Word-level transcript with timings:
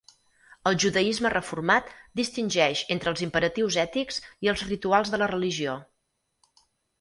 El 0.69 0.75
judaisme 0.83 1.31
reformat 1.33 1.91
distingeix 2.19 2.81
entre 2.95 3.11
els 3.15 3.21
imperatius 3.27 3.77
ètics 3.85 4.19
i 4.47 4.51
els 4.55 4.65
rituals 4.71 5.13
de 5.17 5.21
la 5.25 5.29
religió. 5.35 5.77